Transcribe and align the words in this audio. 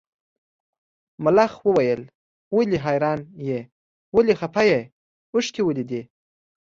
ملخ 1.23 1.53
وویل 1.67 2.01
ولې 2.55 2.77
حیرانه 2.85 3.25
یې 3.47 3.59
ولې 4.15 4.33
خپه 4.41 4.61
یې 4.69 4.79
اوښکي 5.33 5.61
ولې 5.65 5.83
دي. 5.89 6.01